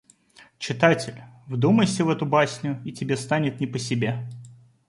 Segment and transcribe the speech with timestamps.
[0.57, 4.27] Читатель, вдумайся в эту басню и тебе станет не по себе.